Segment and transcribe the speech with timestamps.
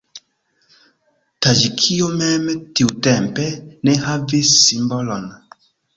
[1.45, 2.47] Taĝikio mem
[2.79, 3.45] tiutempe
[3.89, 5.29] ne havis simbolon.